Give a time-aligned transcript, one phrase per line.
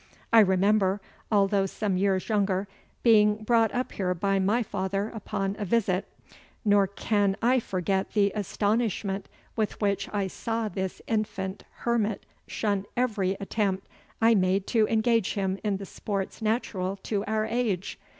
[0.33, 0.99] I remember,
[1.31, 2.67] although some years younger,
[3.03, 6.07] being brought up here by my father upon a visit,
[6.65, 13.37] nor can I forget the astonishment with which I saw this infant hermit shun every
[13.39, 13.85] attempt
[14.19, 17.99] I made to engage him in the sports natural to our age.